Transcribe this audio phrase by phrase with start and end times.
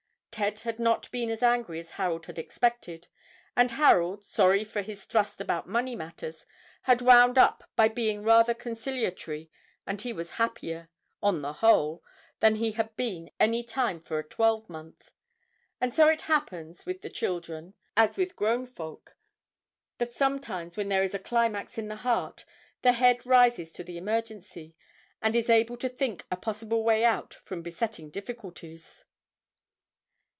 [0.33, 3.09] Ted had not been as angry as Harold had expected,
[3.53, 6.45] and Harold, sorry for his thrust about money matters,
[6.83, 9.51] had wound up by being rather conciliatory,
[9.85, 10.89] and he was happier,
[11.21, 12.01] on the whole,
[12.39, 15.11] than he had been any time for a twelvemonth.
[15.81, 19.17] And so it happens with the children, as with grown folk,
[19.97, 22.45] that sometimes when there is a climax in the heart
[22.83, 24.77] the head rises to the emergency,
[25.21, 29.03] and is able to think a possible way out from besetting difficulties.